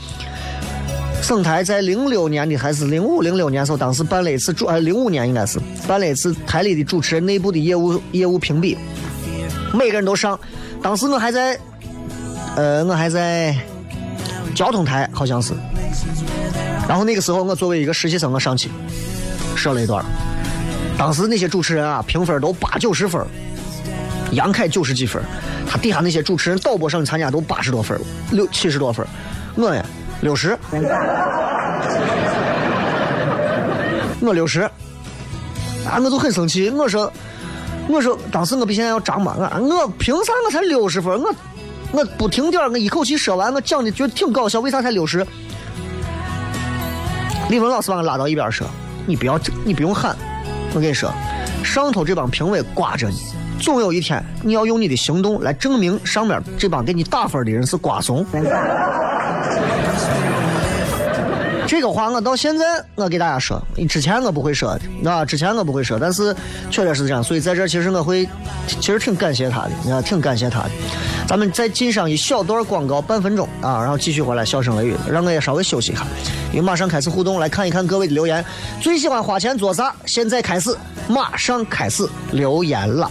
[1.26, 8.78] 省台在零六年的还是零五零六年时候，当时办了一次主，呃，零五年应该是办了一次台里的主持人内部的业务业务评比，
[9.74, 10.38] 每个人都上。
[10.80, 11.58] 当时我还在，
[12.54, 13.52] 呃，我还在
[14.54, 15.52] 交通台，好像是。
[16.88, 18.70] 然后那个时候我作为一个实习生，我上去
[19.56, 20.04] 说了一段。
[20.96, 23.20] 当时那些主持人啊，评分都八九十分，
[24.30, 25.20] 杨凯九十几分，
[25.68, 28.00] 他底下那些主持人导播上去参加都八十多分，
[28.30, 29.04] 六七十多分，
[29.56, 29.84] 我呀。
[30.20, 30.58] 六十，
[34.20, 36.70] 我六十，啊，我就很生气。
[36.70, 37.12] 我说，
[37.88, 41.22] 我说，当时我比现在要张嘛，我我凭啥我才六十分？
[41.22, 41.34] 我
[41.92, 45.24] 我不停点我一口气说完，我讲的觉得挺搞笑，为啥才六十？
[47.48, 48.66] 李文老师把我拉到一边说
[49.06, 50.16] ：“你不要，你不用喊，
[50.74, 51.12] 我跟你说，
[51.62, 53.20] 上头这帮评委挂着你，
[53.60, 58.26] 总有一天你要用你的行动来证明上面这帮给你打分的人是瓜怂。”
[61.68, 66.34] 这个话我到现在我给大家说，之前我不会说的，啊，之前我不会说，但是
[66.70, 68.26] 确实是这样，所以在这其实我会，
[68.68, 70.70] 其实挺感谢他的，啊，挺感谢他的。
[71.26, 76.06] 咱们再进上一小段广告，半分钟啊，然后继续回来笑声雷雨，让我也稍微休息一下，
[76.52, 78.44] 因为马上开始互动，来看一看各位的留言，
[78.80, 79.92] 最喜欢花钱做啥？
[80.06, 80.72] 现在开始，
[81.08, 83.10] 马上开始留言了。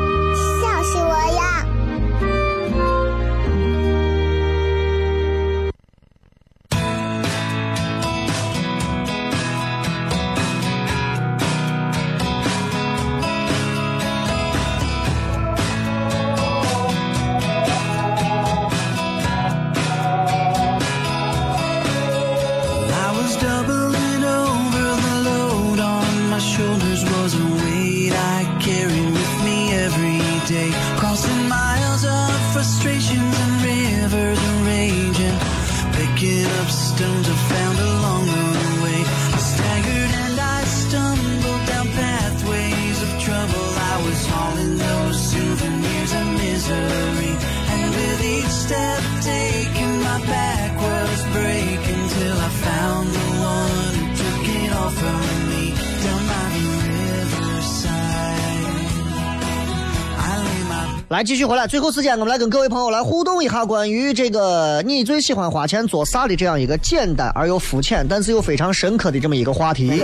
[61.23, 70.03] 继续回来，最后时间我们来跟各位朋友来互动一下关于这个你最喜欢花钱做啥的这样一个简单而又肤浅，但是又非常深刻的这么一个话题。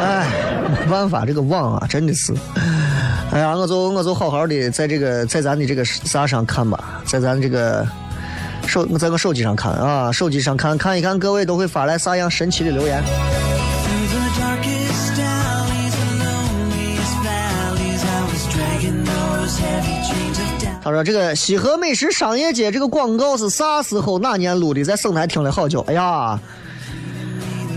[0.00, 0.26] 哎，
[0.80, 2.34] 没办法，这个网啊，真的是，
[3.30, 7.86] 哎呀，我就我就好好的在这个在咱的这个啥上看吧，在咱这个
[8.66, 13.00] 手我在我手机上看啊，手机上看看一看各位都会发来啥样神奇的留言。
[20.88, 24.82] 他说：“这个西河美食商业街这个广告是啥时候哪年录的？
[24.82, 25.80] 在省台听了好久。
[25.88, 26.38] 哎呀，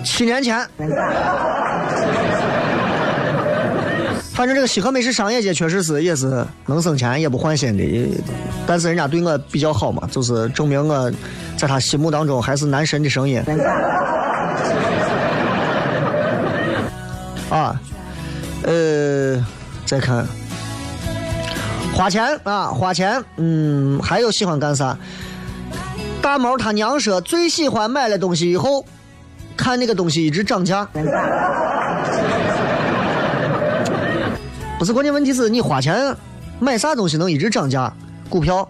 [0.05, 0.65] 七年前。
[4.33, 7.83] 反正这个西河美食商业街确实是也是能省钱也不换新的，
[8.65, 11.11] 但是人家对我比较好嘛，就是证明我
[11.57, 13.43] 在他心目当中还是男神的声音。
[17.49, 17.79] 啊，
[18.63, 19.45] 呃，
[19.85, 20.25] 再看。”
[21.93, 24.97] 花钱啊，花钱，嗯，还有喜欢干啥？
[26.21, 28.85] 大毛他娘说最喜欢买了东西以后，
[29.55, 30.87] 看那个东西一直涨价。
[34.79, 36.15] 不是关键问题是你花钱
[36.59, 37.93] 买啥东西能一直涨价？
[38.29, 38.67] 股票，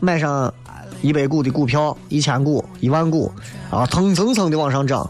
[0.00, 0.52] 买上
[1.00, 3.30] 一百股的股票，一千股、一万股
[3.70, 5.08] 啊，蹭蹭蹭的往上涨，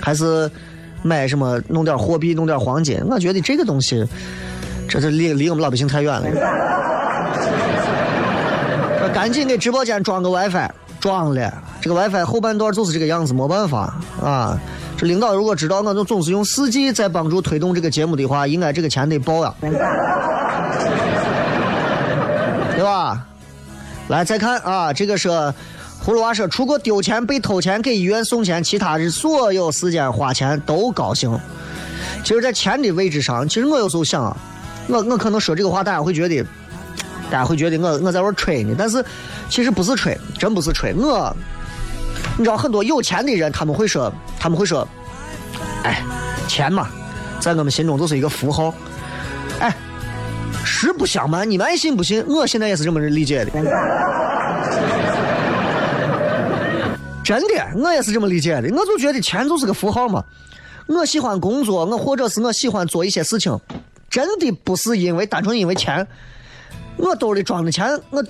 [0.00, 0.50] 还是
[1.02, 3.00] 买什么弄点货币、弄点黄金？
[3.08, 4.04] 我觉得这个东西。
[4.90, 6.28] 这是离离我们老百姓太远了。
[9.14, 10.68] 赶紧给直播间装个 WiFi，
[10.98, 11.52] 装了。
[11.80, 14.58] 这个 WiFi 后半段就是这个样子，没办法啊。
[14.96, 19.54] 这领导如果知道我就总是用四 G 在帮助推动这个节目的话，应该这个钱得报呀，
[22.74, 23.26] 对吧？
[24.08, 25.28] 来再看啊，这个是
[26.04, 31.38] 葫芦娃说，除过丢钱、被偷钱、给医院送钱，其他的所有时间花钱都高兴。
[32.22, 34.36] 其实，在钱的位置上，其实我有时候想啊。
[34.88, 36.42] 我我可能说这个话，大家会觉得，
[37.30, 38.74] 大家会觉得我我在玩吹呢。
[38.76, 39.04] 但是
[39.48, 40.92] 其实不是吹，真不是吹。
[40.94, 41.34] 我，
[42.36, 44.86] 你知道很多有钱的人，他们会说，他们会说，
[45.84, 46.02] 哎，
[46.48, 46.88] 钱嘛，
[47.38, 48.74] 在我们心中就是一个符号。
[49.60, 49.74] 哎，
[50.64, 53.50] 实不相瞒，你们爱信不信，我现在也是这么理解的。
[57.22, 58.68] 真的，我也是这么理解的。
[58.74, 60.24] 我就觉得钱就是个符号嘛。
[60.88, 63.56] 我喜欢工作，我或者是我喜欢做一些事情。
[64.10, 66.04] 真的不是因为单纯因为钱，
[66.96, 68.22] 我兜里装的钱，我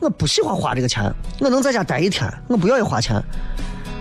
[0.00, 1.10] 我不喜欢花这个钱，
[1.40, 3.18] 我能在家待一天，我不愿意花钱，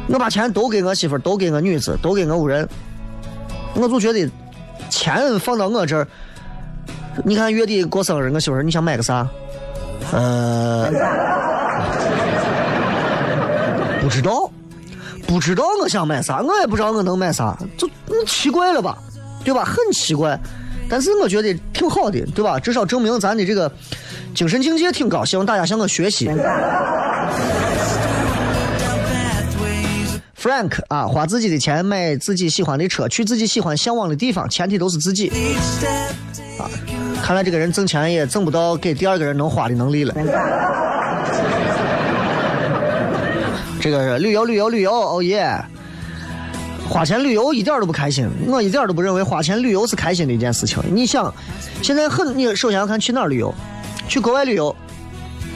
[0.09, 2.67] 我把钱都给我媳妇都给我女子，都给我屋人，
[3.73, 4.29] 我就觉得
[4.89, 6.05] 钱放到我这儿，
[7.23, 9.25] 你看月底过生日，我媳妇你想买个啥？
[10.11, 10.91] 呃，
[14.01, 14.51] 不知道，
[15.25, 17.87] 不知道我想买啥，我也不知道我能买啥，就
[18.25, 18.97] 奇怪了吧，
[19.45, 19.63] 对吧？
[19.63, 20.37] 很奇怪。
[20.93, 22.59] 但是我觉得挺好的，对吧？
[22.59, 23.71] 至少证明咱的这个
[24.35, 26.29] 精神境界挺高，希望大家向我学习。
[30.39, 35.31] Frank 啊，花自己的钱买自己喜欢的车，去自己喜欢向往的地方，前提都是自己。
[36.59, 36.69] 啊，
[37.23, 40.13] 看来这个人挣钱也挣不到给第二个人能花的能力了。
[43.81, 45.59] 这个是旅游旅游旅游，哦耶！
[46.89, 50.81] 花钱旅游一点都不开心，我一点都不认为花钱旅游是开心的一件事情。
[50.91, 51.33] 你想，
[51.81, 53.53] 现在很，你首先要看去哪旅游，
[54.07, 54.75] 去国外旅游，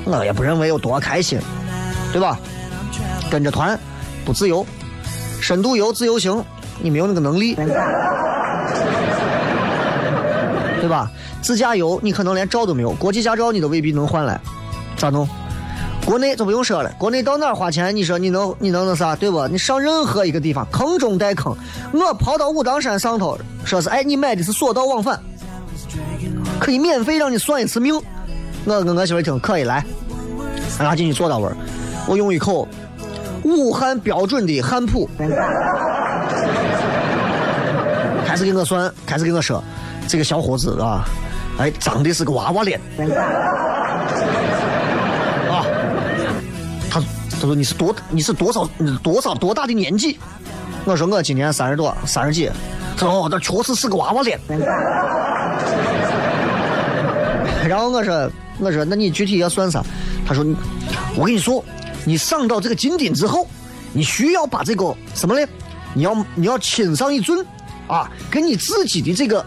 [0.05, 1.39] 我也不认为有多开心，
[2.11, 2.39] 对吧？
[3.29, 3.77] 跟着团
[4.25, 4.65] 不自由。
[5.39, 6.43] 深度游、自由行，
[6.81, 7.53] 你没有那个能力，
[10.81, 11.11] 对吧？
[11.41, 14.39] 自驾游，你可能连照都没有，国际驾照你都未必能换来，
[14.95, 15.27] 咋弄？
[16.07, 19.45] 国内就不用说了，国内到哪花钱，你说你能你能那啥，对不？
[19.49, 21.53] 你上任何一个地方，坑中带坑。
[21.91, 25.19] 我跑到武当山上头，说是哎，你买的是索道往返，
[26.61, 28.01] 可以免费让你算一次命。
[28.63, 29.85] 我跟我媳妇听，可以来，
[30.79, 31.57] 俺俩进去坐到位儿，
[32.07, 32.65] 我用一口。
[33.43, 35.09] 武汉标准的汉普，
[38.25, 39.61] 开始给我算，开始给我说，
[40.07, 41.03] 这个小伙子啊，
[41.59, 42.79] 哎，长得是个娃娃脸，
[47.39, 48.67] 他说你是多你是多少
[49.01, 50.17] 多少多大的年纪？
[50.85, 52.49] 我说我今年三十多，三十几。
[52.97, 54.39] 他说哦，那确实是个娃娃脸。
[57.67, 59.83] 然后我说我说那你具体要算啥？
[60.25, 60.45] 他说
[61.15, 61.63] 我跟你说。
[62.05, 63.45] 你上到这个金顶之后，
[63.91, 65.45] 你需要把这个什么呢？
[65.93, 67.45] 你要你要请上一尊
[67.85, 69.45] 啊，跟你自己的这个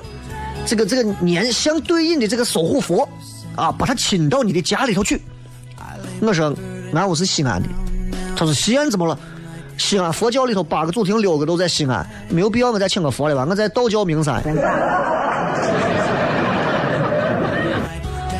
[0.66, 3.08] 这个这个年相对应的这个守护佛
[3.56, 5.22] 啊，把他请到你的家里头去。
[6.20, 6.54] 我说
[6.92, 7.68] 俺屋是西安的，
[8.36, 9.16] 他说西安怎么了？
[9.78, 13.46] 西安佛教里头八个祖庭六个都在西安，没有必要我再请个佛了吧？
[13.48, 14.42] 我在道教名山，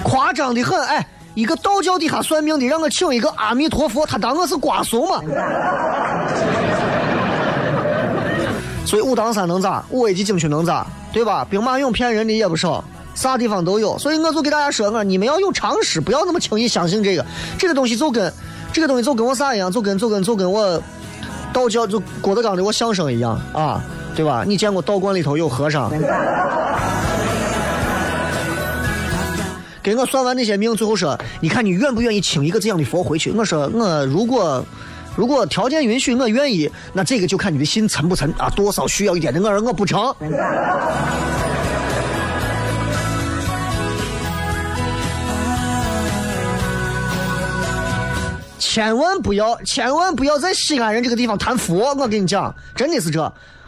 [0.05, 1.05] 夸张的很，哎。
[1.37, 5.23] 一个道教底下算命的，让我请一个阿弥陀佛，他当我是瓜怂吗？
[8.85, 9.85] 所以武当山能咋？
[9.91, 10.85] 五 A 级景区能咋？
[11.13, 11.47] 对吧？
[11.49, 12.83] 兵马俑骗人的也不少，
[13.15, 13.99] 啥地方都有。
[13.99, 17.25] 所以我就给大家说，我你们要有常识，不要那么轻易相信这个。
[17.59, 18.33] 这个东西就跟
[18.73, 19.71] 这个东西就跟我啥一样？
[19.71, 20.83] 就跟就跟就跟我
[21.53, 23.83] 道教就郭德纲的我相声一样啊，
[24.15, 24.45] 对吧？
[24.47, 25.91] 你见过道观里头有和尚？
[29.83, 33.33] 给我算完那些命，最后说，你看你愿不愿意请一个这样的佛回去？
[33.33, 34.65] 我说我如果
[35.17, 36.71] 如果条件允许，我愿意。
[36.93, 39.41] 那这个就看你的心沉不沉啊，多少需要一点的。
[39.41, 40.15] 我说我不成。
[48.71, 51.93] 千万不要，千万不要在西安人这个地方谈佛。
[51.93, 53.21] 我跟你讲，真的是这。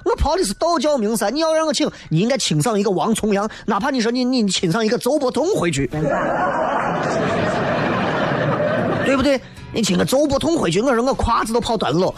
[0.05, 5.89] 我跑的是道教名山，你要让我请，你应该请上一个王重阳，哪怕你说你你请上一个周伯通回去，
[9.05, 9.41] 对不对？
[9.73, 12.15] 你请个周伯通回去，我说我胯子都跑断了，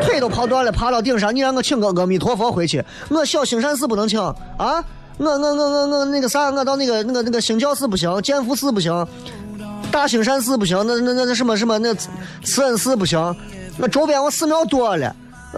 [0.00, 4.18] 腿都跑断了，爬到顶上，你让我请个阿弥陀佛回去，我小兴善寺不能请
[4.56, 4.82] 啊，
[5.18, 9.06] 我我我我我那个啥，我到那个那个那个兴教寺不行，建福寺不行，
[9.96, 11.94] 大兴善寺不行，那那那那什么什么那
[12.44, 13.34] 慈恩寺不行。
[13.78, 15.16] 那周边我寺庙多了，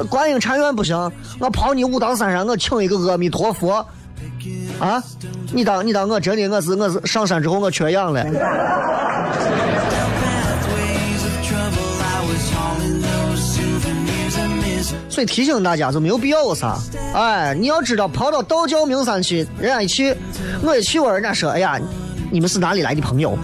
[0.08, 0.96] 观音禅院不行，
[1.40, 3.84] 我跑你武当山上，我请一个阿弥陀佛，
[4.78, 5.02] 啊，
[5.52, 8.24] 你当你当我真的我是我是上山之后我缺氧了。
[15.10, 16.78] 所以提醒大家就没有必要我啥，
[17.12, 20.14] 哎，你要知道跑到道教名山去，人家一去，
[20.62, 21.76] 我一去问人家说，哎呀，
[22.30, 23.36] 你们是哪里来的朋友？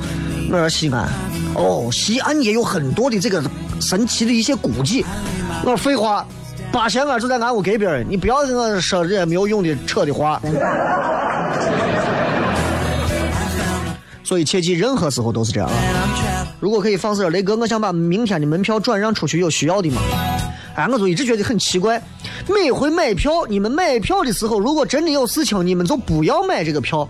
[0.54, 1.08] 我说西安，
[1.54, 3.42] 哦，西安也有很多的这个。
[3.80, 5.04] 神奇的一些古迹，
[5.62, 6.24] 我说废话，
[6.72, 10.40] 八仙庵就在俺屋隔壁你不要跟我说这些没有用的扯的话。
[14.22, 15.68] 所以切记，任何时候都是这样。
[16.60, 20.00] 如果可以放肆点，雷哥，我想把明天的门票转让出去，有需要的吗？
[20.76, 22.00] 哎，我就一直觉得很奇怪，
[22.48, 27.06] 每回买票，你们买票的时候，如果真的有事情，你们就不要买这个票。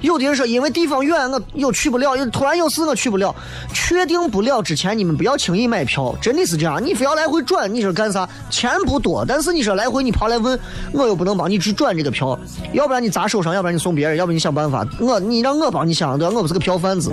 [0.00, 3.34] 有的人说，因为地方远，我又去不了；又突然有事，我去不了。
[3.74, 6.82] 确定不了之前，你们不要轻易买票，真的是这样。
[6.84, 8.28] 你非要来回转，你说干啥？
[8.48, 10.58] 钱不多，但是你说来回你跑来问，
[10.92, 12.38] 我又不能帮你去转这个票。
[12.72, 14.86] 要不然你砸手上，要不然你送别人，要不然你想办法。
[14.98, 16.34] 我，你让我帮你想，对吧？
[16.34, 17.10] 我不是个票贩子。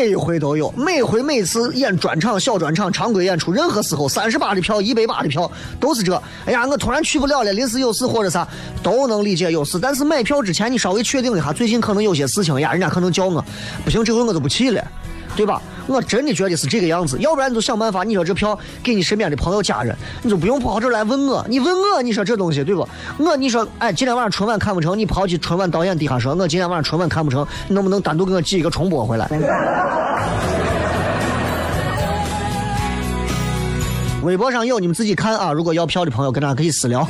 [0.00, 6.14] 每一回都有，每回每次演专场、小专场、常规演出，任何时候三十八的票、一百八的票都是这。
[6.46, 8.48] 哎呀，我突然去不了了，临时有事或者啥
[8.82, 9.78] 都能理解有事。
[9.78, 13.44] 但是买票之前你稍微确定一下，最近可能有些事情呀，人家可能叫我，
[13.84, 14.82] 不行，这回我就不去了。
[15.36, 15.60] 对吧？
[15.86, 22.86] 我真的觉得是这个样子，要不然你就想办法，你说这票给你身边的朋友家人，你就不用跑这来问我，你问我，你说这东西对不？
[23.18, 29.28] 我你说，哎，今天晚上春晚看不成，你跑去春晚导演底下说，我今天晚上春晚看不成，能不能单独给我寄一个重播回来？
[34.22, 35.50] 微博上有，你们自己看啊。
[35.50, 37.08] 如果要票的朋友，跟大家可以私聊。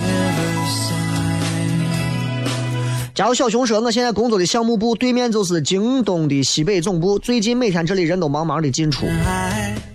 [3.21, 9.05] 然后小熊说，我现在工作的项目部对面就是京东的西北总部，最近每天这里人都忙忙的进出。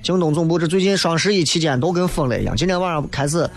[0.03, 3.49] 京东总部这最近双十一期间都跟疯了一样，今天晚上开始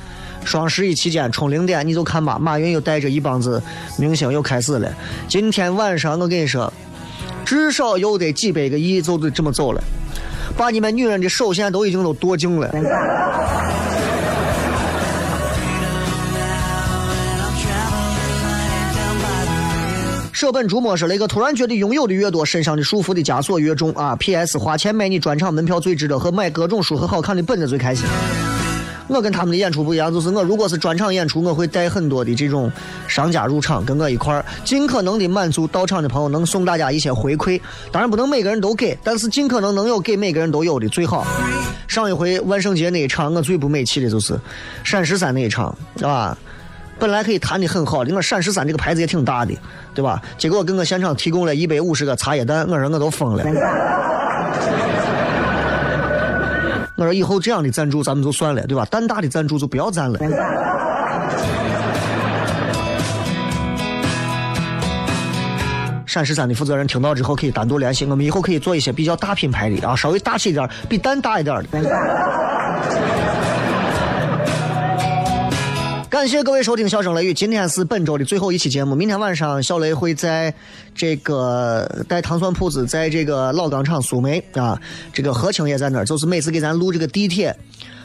[0.43, 3.63] 双十一期间冲零点，你就看吧，马云又带着一帮子
[3.99, 4.91] 明星又开始了。
[5.29, 6.73] 今天晚上我跟你说，
[7.45, 9.85] 至少又得几百个亿就得这么走了，
[10.57, 12.71] 把你们女人的手现在都已经都剁净了。
[20.41, 24.57] 舍本逐末说那个突然觉得拥有的越多，身上的束缚的枷锁越重啊！P.S.
[24.57, 28.07] 花钱买你专场门票最值得，和买各种书和好看的本子最开心。
[29.09, 32.71] 我跟他们的演出不一样，就是我如果是专场演出，我会带很多的这种
[33.09, 37.61] 商家入场，跟我一块儿，尽可能的满足到场的朋友，能送大家一些回馈。
[37.91, 41.27] 当然不能每个人都给，但是尽可能能有给每个人都有的最好。
[41.89, 44.39] 上一回万圣节那一场，我最不美气的就是
[44.85, 46.39] 陕十三那一场，是吧？
[46.99, 49.55] 本来可以谈的很好的，我陕十三这个牌子也挺大的，
[49.95, 50.21] 对吧？
[50.37, 53.45] 结果给我现场提供了一百五十个茶叶蛋，我说我都疯了。
[56.97, 58.85] 我说以后这样的赞助咱们就算了，对吧？
[58.87, 60.19] 蛋大的赞助就不要赞了。
[66.05, 73.18] 陕十三的负责人听到之后可以单独联系我们，以后可以做一些比较大品牌的啊，稍微大气一点，比蛋大一点的。
[76.19, 78.93] 感谢各位收听《笑声雷雨》，今天是本周的最后一期节目。
[78.97, 80.53] 明天晚上小雷会在
[80.93, 84.77] 这个带糖蒜铺子，在这个老钢厂苏梅啊，
[85.13, 87.57] 这个何清也在那儿，就是每次给咱录这个地铁，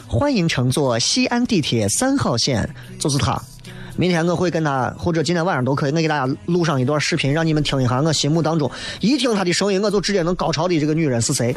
[0.06, 3.36] 欢迎乘坐西安地铁三号线，就是他。
[3.96, 11.52] 明天我会跟他，或者今天晚上都可以，我给大家录上一段视频，让你们听一下我心目当中，一听他的声音，我就直接能高潮的这个女人是谁。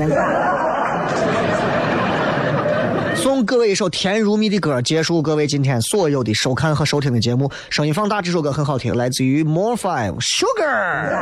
[3.18, 7.52] 送各位一首甜如蜜的歌，结束各位今天所有的收看和收听的节目。
[7.70, 11.18] 声音放大，这首歌很好听，来自于 More Five Sugar。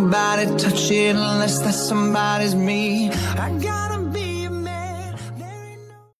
[0.00, 2.95] Nobody touch it unless that somebody's me.